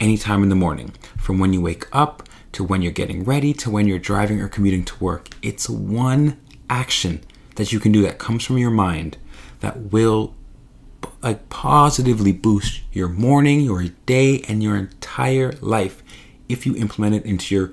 anytime 0.00 0.42
in 0.42 0.48
the 0.48 0.54
morning 0.54 0.92
from 1.16 1.38
when 1.38 1.52
you 1.52 1.60
wake 1.60 1.86
up 1.92 2.28
to 2.52 2.64
when 2.64 2.82
you're 2.82 2.92
getting 2.92 3.24
ready 3.24 3.52
to 3.52 3.70
when 3.70 3.86
you're 3.86 3.98
driving 3.98 4.40
or 4.40 4.48
commuting 4.48 4.84
to 4.84 5.02
work 5.02 5.28
it's 5.42 5.68
one 5.68 6.40
action 6.68 7.22
that 7.56 7.72
you 7.72 7.80
can 7.80 7.92
do 7.92 8.02
that 8.02 8.18
comes 8.18 8.44
from 8.44 8.58
your 8.58 8.70
mind 8.70 9.16
that 9.60 9.76
will 9.92 10.34
like 11.22 11.48
positively 11.48 12.32
boost 12.32 12.82
your 12.92 13.08
morning, 13.08 13.60
your 13.60 13.84
day, 14.06 14.42
and 14.48 14.62
your 14.62 14.76
entire 14.76 15.52
life 15.60 16.02
if 16.48 16.66
you 16.66 16.76
implement 16.76 17.14
it 17.14 17.24
into 17.24 17.54
your 17.54 17.72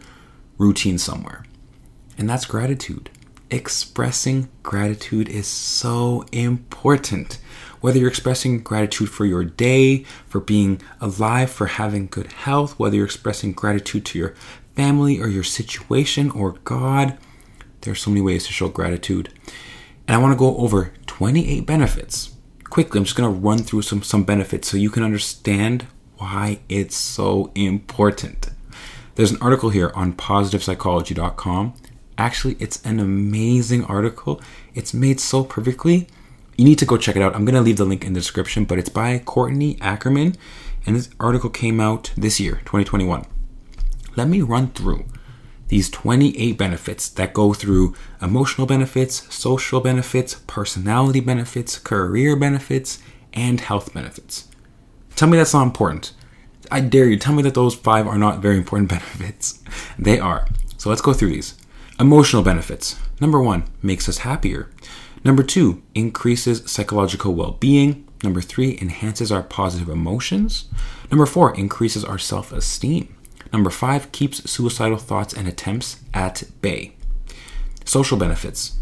routine 0.58 0.98
somewhere. 0.98 1.46
And 2.18 2.30
that's 2.30 2.46
gratitude. 2.46 3.10
Expressing 3.52 4.50
gratitude 4.64 5.30
is 5.30 5.48
so 5.48 6.26
important. 6.32 7.40
Whether 7.84 8.00
you're 8.00 8.08
expressing 8.08 8.62
gratitude 8.62 9.10
for 9.10 9.26
your 9.26 9.44
day, 9.44 10.06
for 10.30 10.40
being 10.40 10.80
alive, 11.02 11.52
for 11.52 11.66
having 11.66 12.08
good 12.08 12.32
health, 12.32 12.80
whether 12.80 12.96
you're 12.96 13.04
expressing 13.04 13.52
gratitude 13.52 14.06
to 14.06 14.18
your 14.18 14.36
family 14.74 15.20
or 15.20 15.28
your 15.28 15.44
situation 15.44 16.32
or 16.32 16.54
God, 16.64 17.18
there 17.82 17.92
are 17.92 17.96
so 17.96 18.10
many 18.10 18.22
ways 18.22 18.48
to 18.48 18.54
show 18.54 18.70
gratitude. 18.70 19.34
And 20.08 20.16
I 20.16 20.18
want 20.18 20.32
to 20.32 20.40
go 20.40 20.56
over 20.56 20.94
28 21.08 21.66
benefits. 21.66 22.34
Quickly, 22.70 23.00
I'm 23.00 23.04
just 23.04 23.18
going 23.18 23.30
to 23.30 23.38
run 23.38 23.58
through 23.58 23.82
some, 23.82 24.02
some 24.02 24.24
benefits 24.24 24.70
so 24.70 24.78
you 24.78 24.90
can 24.90 25.04
understand 25.04 25.86
why 26.20 26.62
it's 26.70 26.96
so 26.96 27.52
important. 27.54 28.50
There's 29.16 29.32
an 29.32 29.42
article 29.42 29.72
here 29.72 29.92
on 29.94 30.14
positivepsychology.com. 30.14 31.74
Actually, 32.18 32.56
it's 32.62 32.82
an 32.86 33.02
amazing 33.02 33.84
article. 33.84 34.42
It's 34.74 34.94
made 34.94 35.20
so 35.20 35.44
perfectly. 35.44 36.08
You 36.58 36.66
need 36.66 36.80
to 36.80 36.86
go 36.86 36.98
check 36.98 37.16
it 37.16 37.22
out. 37.22 37.36
I'm 37.36 37.46
going 37.46 37.56
to 37.56 37.62
leave 37.62 37.78
the 37.78 37.86
link 37.86 38.06
in 38.06 38.14
the 38.14 38.20
description, 38.20 38.66
but 38.66 38.78
it's 38.78 38.90
by 38.90 39.18
Courtney 39.20 39.78
Ackerman, 39.82 40.36
and 40.86 40.96
this 40.96 41.10
article 41.20 41.50
came 41.50 41.80
out 41.80 42.12
this 42.16 42.40
year, 42.40 42.56
2021. 42.66 43.26
Let 44.16 44.28
me 44.28 44.42
run 44.42 44.68
through 44.70 45.06
these 45.70 45.90
28 45.90 46.56
benefits 46.56 47.10
that 47.10 47.34
go 47.34 47.54
through 47.54 47.96
emotional 48.22 48.68
benefits, 48.68 49.34
social 49.34 49.82
benefits, 49.82 50.36
personality 50.46 51.20
benefits, 51.20 51.80
career 51.80 52.36
benefits, 52.36 53.00
and 53.34 53.60
health 53.60 53.92
benefits. 53.92 54.48
Tell 55.16 55.28
me 55.28 55.38
that's 55.38 55.54
not 55.54 55.64
important. 55.64 56.14
I 56.70 56.80
dare 56.80 57.08
you, 57.08 57.18
tell 57.18 57.34
me 57.34 57.42
that 57.44 57.56
those 57.56 57.74
five 57.74 58.06
are 58.06 58.18
not 58.20 58.40
very 58.40 58.58
important 58.58 58.90
benefits. 58.90 59.64
They 59.98 60.20
are. 60.20 60.48
So 60.78 60.90
let's 60.90 61.02
go 61.02 61.14
through 61.14 61.30
these. 61.30 61.56
Emotional 62.00 62.44
benefits. 62.44 63.00
Number 63.20 63.42
one, 63.42 63.64
makes 63.82 64.08
us 64.08 64.20
happier. 64.20 64.70
Number 65.24 65.44
two, 65.44 65.82
increases 65.96 66.70
psychological 66.70 67.34
well 67.34 67.52
being. 67.52 68.08
Number 68.24 68.42
three, 68.42 68.78
enhances 68.82 69.32
our 69.32 69.44
positive 69.44 69.90
emotions. 69.90 70.66
Number 71.12 71.26
four, 71.26 71.56
increases 71.56 72.04
our 72.04 72.18
self 72.18 72.52
esteem. 72.52 73.16
Number 73.52 73.70
five, 73.70 74.12
keeps 74.12 74.50
suicidal 74.50 74.98
thoughts 74.98 75.34
and 75.34 75.48
attempts 75.48 76.00
at 76.14 76.44
bay. 76.62 76.96
Social 77.86 78.18
benefits. 78.18 78.78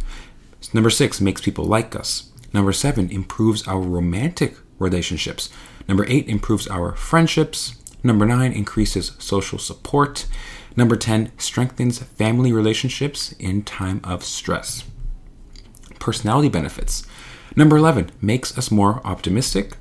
Number 0.74 0.90
six, 0.90 1.20
makes 1.20 1.42
people 1.42 1.66
like 1.66 1.96
us. 1.96 2.32
Number 2.54 2.72
seven, 2.72 3.10
improves 3.10 3.68
our 3.68 3.80
romantic 3.80 4.58
relationships. 4.80 5.50
Number 5.88 6.06
eight, 6.08 6.28
improves 6.28 6.68
our 6.68 6.96
friendships. 6.96 7.76
Number 8.04 8.26
nine, 8.26 8.52
increases 8.52 9.12
social 9.20 9.60
support. 9.60 10.26
Number 10.76 10.96
10, 10.96 11.38
strengthens 11.38 12.00
family 12.00 12.54
relationships 12.54 13.34
in 13.34 13.64
time 13.64 14.00
of 14.04 14.24
stress. 14.24 14.86
Personality 16.02 16.50
benefits. 16.50 17.04
Number 17.56 17.78
11, 17.78 18.10
makes 18.20 18.58
us 18.58 18.72
more 18.72 19.02
optimistic. 19.06 19.78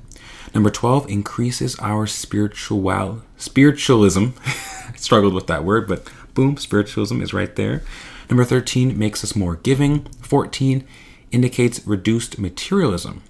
Number 0.53 0.69
12, 0.69 1.09
increases 1.09 1.75
our 1.79 2.05
spiritual 2.05 3.23
spiritualism. 3.37 4.27
I 4.45 4.93
struggled 4.97 5.33
with 5.33 5.47
that 5.47 5.63
word, 5.63 5.87
but 5.87 6.07
boom, 6.35 6.57
spiritualism 6.57 7.23
is 7.23 7.33
right 7.33 7.55
there. 7.55 7.81
Number 8.29 8.45
13, 8.45 8.99
makes 8.99 9.23
us 9.23 9.35
more 9.35 9.55
giving. 9.55 10.03
14, 10.21 10.87
indicates 11.31 11.85
reduced 11.87 12.37
materialism. 12.37 13.23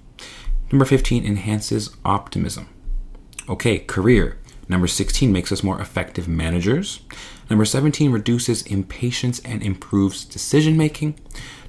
Number 0.70 0.84
15, 0.84 1.26
enhances 1.26 1.96
optimism. 2.04 2.68
Okay, 3.48 3.80
career. 3.80 4.38
Number 4.68 4.88
16 4.88 5.32
makes 5.32 5.52
us 5.52 5.64
more 5.64 5.80
effective 5.80 6.28
managers. 6.28 7.00
Number 7.50 7.66
17 7.66 8.12
reduces 8.12 8.64
impatience 8.64 9.40
and 9.40 9.64
improves 9.64 10.26
decision 10.26 10.76
making. 10.76 11.20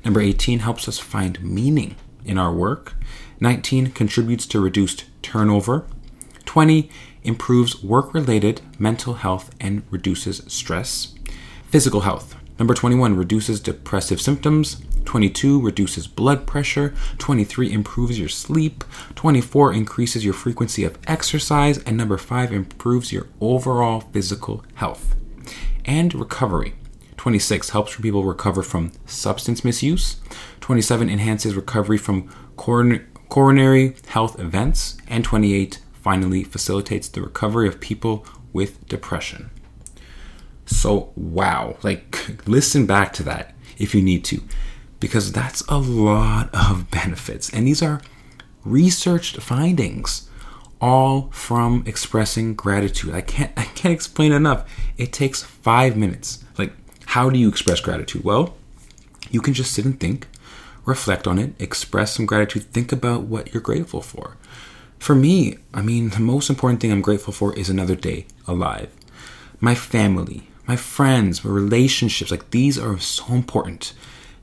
Number 0.05 0.21
18 0.21 0.61
helps 0.61 0.89
us 0.89 0.99
find 0.99 1.43
meaning 1.43 1.97
in 2.25 2.39
our 2.39 2.53
work. 2.53 2.95
19 3.41 3.93
contributes 3.93 4.47
to 4.47 4.61
reduced 4.61 5.05
turnover. 5.23 5.87
20 6.45 6.91
improves 7.23 7.83
work 7.83 8.13
related 8.13 8.61
mental 8.79 9.15
health 9.15 9.51
and 9.61 9.83
reduces 9.91 10.43
stress. 10.49 11.15
Physical 11.69 12.01
health. 12.01 12.37
Number 12.59 12.75
21 12.75 13.17
reduces 13.17 13.61
depressive 13.61 14.21
symptoms. 14.21 14.83
22 15.05 15.61
reduces 15.61 16.07
blood 16.07 16.47
pressure, 16.47 16.95
23 17.19 17.73
improves 17.73 18.19
your 18.19 18.29
sleep, 18.29 18.85
24 19.17 19.73
increases 19.73 20.25
your 20.25 20.33
frequency 20.33 20.85
of 20.85 20.97
exercise, 21.07 21.79
and 21.79 21.97
number 21.97 22.17
5 22.17 22.53
improves 22.53 23.13
your 23.13 23.27
overall 23.41 24.01
physical 24.01 24.65
health. 24.75 25.17
And 25.85 26.15
recovery. 26.15 26.75
26 27.23 27.71
helps 27.71 27.95
people 27.95 28.25
recover 28.25 28.65
from 28.65 28.91
substance 29.07 29.65
misuse. 29.65 30.17
27 30.61 31.09
enhances 31.09 31.55
recovery 31.55 31.97
from 31.97 32.29
coron- 32.57 33.07
coronary 33.29 33.95
health 34.09 34.41
events. 34.41 34.97
And 35.07 35.23
28 35.23 35.79
finally 35.93 36.43
facilitates 36.43 37.07
the 37.07 37.23
recovery 37.23 37.69
of 37.69 37.79
people 37.79 38.27
with 38.53 38.89
depression. 38.89 39.51
So, 40.67 41.13
wow, 41.15 41.77
like 41.85 42.43
listen 42.49 42.87
back 42.87 43.13
to 43.13 43.23
that 43.23 43.55
if 43.79 43.95
you 43.95 44.03
need 44.03 44.25
to 44.25 44.43
because 44.99 45.31
that's 45.31 45.63
a 45.69 45.79
lot 45.79 46.51
of 46.53 46.91
benefits. 46.91 47.49
And 47.51 47.69
these 47.69 47.85
are 47.85 48.01
researched 48.65 49.41
findings 49.41 50.29
all 50.81 51.31
from 51.31 51.85
expressing 51.87 52.55
gratitude. 52.55 53.15
I 53.15 53.21
can't 53.21 53.53
I 53.57 53.63
can't 53.63 53.95
explain 53.95 54.33
enough. 54.33 54.69
It 54.97 55.13
takes 55.13 55.45
5 55.45 55.97
minutes. 55.97 56.43
Like 56.59 56.73
how 57.13 57.29
do 57.29 57.39
you 57.39 57.47
express 57.47 57.79
gratitude? 57.79 58.25
Well, 58.25 58.55
you 59.31 59.43
can 59.43 59.53
just 59.53 59.75
sit 59.75 59.85
and 59.85 60.01
think, 60.01 60.27
reflect 60.87 61.27
on 61.27 61.39
it, 61.39 61.53
express 61.59 62.13
some 62.13 62.25
gratitude, 62.25 62.63
think 62.73 62.91
about 62.91 63.25
what 63.25 63.53
you're 63.53 63.63
grateful 63.63 64.01
for. 64.01 64.39
For 64.99 65.15
me, 65.15 65.59
I 65.75 65.83
mean, 65.83 66.09
the 66.09 66.21
most 66.21 66.49
important 66.49 66.81
thing 66.81 66.91
I'm 66.91 67.03
grateful 67.03 67.35
for 67.35 67.55
is 67.55 67.69
another 67.69 67.97
day 67.97 68.25
alive. 68.49 68.91
My 69.61 69.75
family, 69.75 70.49
my 70.67 70.77
friends, 70.77 71.45
my 71.45 71.51
relationships, 71.51 72.31
like 72.31 72.51
these 72.51 72.79
are 72.79 72.99
so 72.99 73.27
important. 73.35 73.93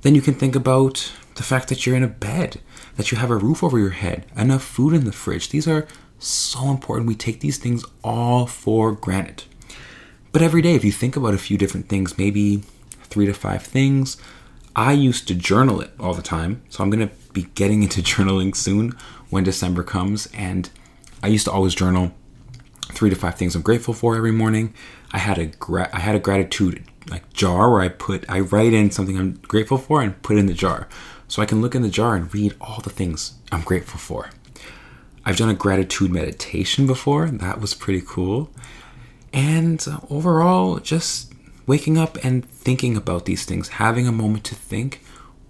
Then 0.03 0.13
you 0.13 0.21
can 0.21 0.35
think 0.35 0.55
about 0.55 1.11
the 1.37 1.43
fact 1.43 1.69
that 1.69 1.87
you're 1.87 1.97
in 1.97 2.03
a 2.03 2.07
bed, 2.07 2.61
that 2.97 3.11
you 3.11 3.17
have 3.17 3.31
a 3.31 3.35
roof 3.35 3.63
over 3.63 3.79
your 3.79 3.97
head, 3.97 4.27
enough 4.37 4.63
food 4.63 4.93
in 4.93 5.05
the 5.05 5.11
fridge. 5.11 5.49
These 5.49 5.67
are 5.67 5.87
so 6.19 6.69
important. 6.69 7.07
We 7.07 7.15
take 7.15 7.39
these 7.39 7.57
things 7.57 7.83
all 8.03 8.45
for 8.45 8.91
granted. 8.91 9.45
But 10.31 10.41
every 10.41 10.61
day, 10.61 10.75
if 10.75 10.83
you 10.83 10.91
think 10.91 11.15
about 11.15 11.33
a 11.33 11.39
few 11.39 11.57
different 11.57 11.89
things, 11.89 12.17
maybe 12.17 12.63
three 13.03 13.25
to 13.25 13.33
five 13.33 13.63
things, 13.63 14.17
I 14.75 14.93
used 14.93 15.27
to 15.27 15.35
journal 15.35 15.81
it 15.81 15.91
all 15.99 16.13
the 16.13 16.21
time. 16.21 16.61
So 16.69 16.83
I'm 16.83 16.89
going 16.89 17.07
to 17.07 17.13
be 17.33 17.43
getting 17.55 17.83
into 17.83 18.01
journaling 18.01 18.55
soon 18.55 18.95
when 19.29 19.43
December 19.43 19.83
comes. 19.83 20.27
And 20.33 20.69
I 21.23 21.27
used 21.27 21.45
to 21.45 21.51
always 21.51 21.75
journal 21.75 22.13
three 22.91 23.09
to 23.09 23.15
five 23.15 23.35
things 23.35 23.55
I'm 23.55 23.61
grateful 23.61 23.93
for 23.93 24.15
every 24.15 24.31
morning. 24.31 24.73
I 25.11 25.17
had 25.19 25.37
a 25.37 25.47
gra- 25.47 25.89
I 25.93 25.99
had 25.99 26.15
a 26.15 26.19
gratitude 26.19 26.83
like 27.09 27.31
jar 27.33 27.71
where 27.71 27.81
I 27.81 27.89
put 27.89 28.25
I 28.29 28.39
write 28.39 28.73
in 28.73 28.91
something 28.91 29.17
I'm 29.17 29.33
grateful 29.47 29.77
for 29.77 30.01
and 30.01 30.21
put 30.21 30.37
in 30.37 30.45
the 30.45 30.53
jar. 30.53 30.87
So 31.27 31.41
I 31.41 31.45
can 31.45 31.61
look 31.61 31.75
in 31.75 31.81
the 31.81 31.89
jar 31.89 32.15
and 32.15 32.33
read 32.33 32.55
all 32.59 32.79
the 32.81 32.89
things 32.89 33.33
I'm 33.51 33.61
grateful 33.61 33.99
for. 33.99 34.29
I've 35.25 35.37
done 35.37 35.49
a 35.49 35.53
gratitude 35.53 36.11
meditation 36.11 36.87
before. 36.87 37.27
That 37.27 37.61
was 37.61 37.73
pretty 37.73 38.01
cool. 38.05 38.49
And 39.33 39.85
overall, 40.09 40.79
just 40.79 41.33
waking 41.67 41.97
up 41.97 42.17
and 42.23 42.43
thinking 42.49 42.97
about 42.97 43.25
these 43.25 43.45
things, 43.45 43.69
having 43.69 44.07
a 44.07 44.11
moment 44.11 44.43
to 44.45 44.55
think, 44.55 45.01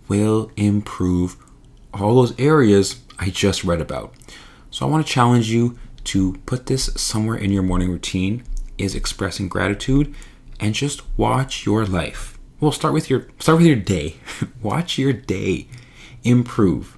will 0.07 0.51
improve 0.57 1.37
all 1.93 2.15
those 2.15 2.37
areas 2.39 3.01
I 3.17 3.29
just 3.29 3.63
read 3.63 3.81
about. 3.81 4.13
So 4.71 4.85
I 4.85 4.89
want 4.89 5.05
to 5.05 5.11
challenge 5.11 5.49
you 5.49 5.77
to 6.05 6.33
put 6.45 6.65
this 6.65 6.85
somewhere 6.95 7.37
in 7.37 7.51
your 7.51 7.63
morning 7.63 7.91
routine 7.91 8.43
is 8.77 8.95
expressing 8.95 9.47
gratitude 9.47 10.13
and 10.59 10.73
just 10.73 11.01
watch 11.17 11.65
your 11.65 11.85
life. 11.85 12.37
Well, 12.59 12.71
start 12.71 12.93
with 12.93 13.09
your 13.09 13.27
start 13.39 13.59
with 13.59 13.67
your 13.67 13.75
day. 13.75 14.17
watch 14.61 14.97
your 14.97 15.13
day 15.13 15.67
improve. 16.23 16.97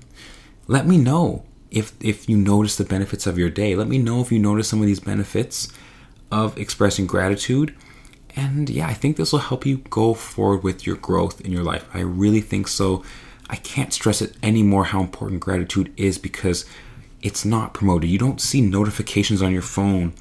Let 0.67 0.87
me 0.87 0.97
know 0.97 1.45
if 1.69 1.93
if 1.99 2.27
you 2.27 2.37
notice 2.37 2.75
the 2.75 2.83
benefits 2.83 3.27
of 3.27 3.37
your 3.37 3.49
day. 3.49 3.75
Let 3.75 3.87
me 3.87 3.97
know 3.97 4.21
if 4.21 4.31
you 4.31 4.39
notice 4.39 4.67
some 4.67 4.81
of 4.81 4.87
these 4.87 4.99
benefits 4.99 5.71
of 6.31 6.57
expressing 6.57 7.07
gratitude. 7.07 7.75
And 8.35 8.69
yeah, 8.69 8.87
I 8.87 8.93
think 8.93 9.17
this 9.17 9.31
will 9.31 9.39
help 9.39 9.65
you 9.65 9.77
go 9.89 10.13
forward 10.13 10.63
with 10.63 10.85
your 10.85 10.95
growth 10.95 11.41
in 11.41 11.51
your 11.51 11.63
life. 11.63 11.85
I 11.93 11.99
really 11.99 12.41
think 12.41 12.67
so. 12.67 13.03
I 13.49 13.57
can't 13.57 13.93
stress 13.93 14.21
it 14.21 14.35
anymore 14.41 14.85
how 14.85 15.01
important 15.01 15.41
gratitude 15.41 15.93
is 15.97 16.17
because 16.17 16.65
it's 17.21 17.43
not 17.43 17.73
promoted. 17.73 18.09
You 18.09 18.17
don't 18.17 18.41
see 18.41 18.61
notifications 18.61 19.41
on 19.41 19.51
your 19.51 19.61
phone 19.61 20.13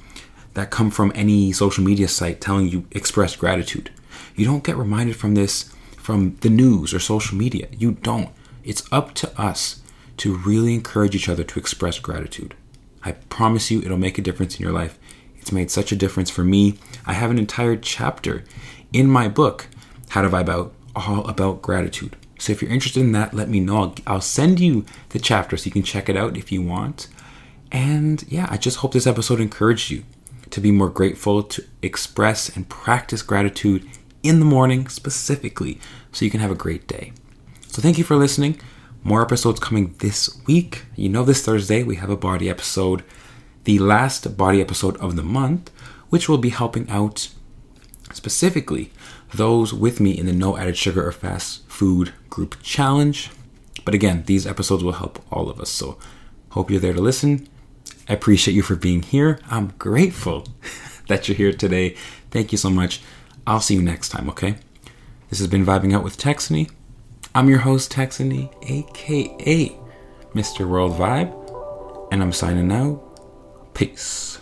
that 0.53 0.69
come 0.69 0.91
from 0.91 1.11
any 1.15 1.51
social 1.53 1.83
media 1.83 2.07
site 2.07 2.41
telling 2.41 2.67
you 2.67 2.85
express 2.91 3.35
gratitude. 3.35 3.89
You 4.35 4.45
don't 4.45 4.63
get 4.63 4.75
reminded 4.75 5.15
from 5.15 5.35
this 5.35 5.73
from 5.97 6.35
the 6.41 6.49
news 6.49 6.93
or 6.93 6.99
social 6.99 7.37
media. 7.37 7.67
You 7.71 7.93
don't. 7.93 8.29
It's 8.63 8.83
up 8.91 9.13
to 9.15 9.41
us 9.41 9.81
to 10.17 10.35
really 10.35 10.73
encourage 10.73 11.15
each 11.15 11.29
other 11.29 11.43
to 11.43 11.59
express 11.59 11.99
gratitude. 11.99 12.55
I 13.03 13.13
promise 13.13 13.71
you 13.71 13.81
it'll 13.81 13.97
make 13.97 14.17
a 14.17 14.21
difference 14.21 14.59
in 14.59 14.63
your 14.63 14.73
life. 14.73 14.99
It's 15.41 15.51
made 15.51 15.71
such 15.71 15.91
a 15.91 15.95
difference 15.95 16.29
for 16.29 16.43
me. 16.43 16.77
I 17.05 17.13
have 17.13 17.31
an 17.31 17.39
entire 17.39 17.75
chapter 17.75 18.43
in 18.93 19.07
my 19.07 19.27
book, 19.27 19.67
How 20.09 20.21
to 20.21 20.29
Vibe 20.29 20.49
Out, 20.49 20.73
all 20.95 21.27
about 21.27 21.61
gratitude. 21.61 22.15
So 22.39 22.51
if 22.51 22.61
you're 22.61 22.71
interested 22.71 23.01
in 23.01 23.11
that, 23.11 23.33
let 23.33 23.49
me 23.49 23.59
know. 23.59 23.77
I'll, 23.77 23.95
I'll 24.07 24.21
send 24.21 24.59
you 24.59 24.85
the 25.09 25.19
chapter 25.19 25.57
so 25.57 25.65
you 25.65 25.71
can 25.71 25.83
check 25.83 26.09
it 26.09 26.17
out 26.17 26.37
if 26.37 26.51
you 26.51 26.61
want. 26.61 27.07
And 27.71 28.23
yeah, 28.27 28.47
I 28.49 28.57
just 28.57 28.77
hope 28.77 28.93
this 28.93 29.07
episode 29.07 29.39
encouraged 29.39 29.91
you 29.91 30.03
to 30.49 30.59
be 30.59 30.71
more 30.71 30.89
grateful, 30.89 31.43
to 31.43 31.63
express 31.81 32.55
and 32.55 32.67
practice 32.67 33.21
gratitude 33.21 33.87
in 34.23 34.39
the 34.39 34.45
morning 34.45 34.87
specifically, 34.87 35.79
so 36.11 36.25
you 36.25 36.31
can 36.31 36.41
have 36.41 36.51
a 36.51 36.55
great 36.55 36.87
day. 36.87 37.13
So 37.67 37.81
thank 37.81 37.97
you 37.97 38.03
for 38.03 38.15
listening. 38.15 38.59
More 39.03 39.21
episodes 39.21 39.59
coming 39.59 39.95
this 39.99 40.37
week. 40.45 40.83
You 40.95 41.09
know, 41.09 41.23
this 41.23 41.43
Thursday 41.43 41.83
we 41.83 41.95
have 41.95 42.09
a 42.09 42.17
body 42.17 42.49
episode, 42.49 43.03
the 43.63 43.79
last 43.79 44.37
body 44.37 44.61
episode 44.61 44.97
of 44.97 45.15
the 45.15 45.23
month, 45.23 45.69
which 46.09 46.27
will 46.27 46.37
be 46.37 46.49
helping 46.49 46.89
out 46.89 47.29
specifically 48.11 48.91
those 49.33 49.73
with 49.73 49.99
me 49.99 50.17
in 50.17 50.25
the 50.25 50.33
no 50.33 50.57
added 50.57 50.77
sugar 50.77 51.05
or 51.05 51.11
fast 51.11 51.65
food 51.67 52.13
group 52.29 52.55
challenge. 52.61 53.29
But 53.85 53.93
again, 53.93 54.23
these 54.25 54.45
episodes 54.45 54.83
will 54.83 54.93
help 54.93 55.23
all 55.31 55.49
of 55.49 55.59
us. 55.59 55.69
So 55.69 55.97
hope 56.49 56.69
you're 56.69 56.79
there 56.79 56.93
to 56.93 57.01
listen. 57.01 57.47
I 58.09 58.13
appreciate 58.13 58.53
you 58.53 58.61
for 58.61 58.75
being 58.75 59.03
here. 59.03 59.39
I'm 59.49 59.73
grateful 59.77 60.47
that 61.07 61.27
you're 61.27 61.37
here 61.37 61.53
today. 61.53 61.95
Thank 62.29 62.51
you 62.51 62.57
so 62.57 62.69
much. 62.69 63.01
I'll 63.47 63.61
see 63.61 63.75
you 63.75 63.81
next 63.81 64.09
time, 64.09 64.29
okay? 64.29 64.55
This 65.29 65.39
has 65.39 65.47
been 65.47 65.65
Vibing 65.65 65.93
Out 65.93 66.03
with 66.03 66.17
Texany. 66.17 66.69
I'm 67.33 67.49
your 67.49 67.59
host, 67.59 67.91
Texany, 67.91 68.51
aka 68.69 69.75
Mr. 70.33 70.67
World 70.67 70.93
Vibe, 70.93 72.09
and 72.11 72.21
I'm 72.21 72.33
signing 72.33 72.71
out. 72.71 73.10
Peace. 73.73 74.37